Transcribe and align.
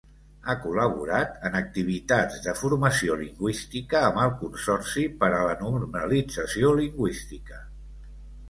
Ha 0.43 0.53
col·laborat 0.61 1.35
en 1.49 1.57
activitats 1.59 2.39
de 2.45 2.55
formació 2.61 3.17
lingüística 3.19 4.01
amb 4.07 4.19
el 4.23 4.33
Consorci 4.41 5.05
per 5.21 5.31
a 5.41 5.45
la 5.51 5.55
Normalització 5.61 6.73
Lingüística. 6.81 7.63